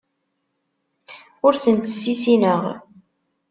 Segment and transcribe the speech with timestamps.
[1.47, 2.61] Ur tent-ssissineɣ.